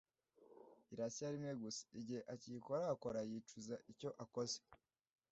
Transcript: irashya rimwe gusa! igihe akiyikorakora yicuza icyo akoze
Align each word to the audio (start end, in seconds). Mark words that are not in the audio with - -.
irashya 0.93 1.27
rimwe 1.33 1.51
gusa! 1.61 1.83
igihe 1.99 2.21
akiyikorakora 2.33 3.19
yicuza 3.29 3.75
icyo 3.91 4.09
akoze 4.23 4.57